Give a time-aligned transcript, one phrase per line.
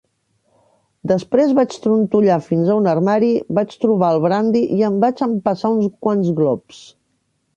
[1.09, 5.73] Després vaig trontollar fins a un armari, vaig trobar el brandi i em vaig empassar
[5.77, 6.83] uns quants glops.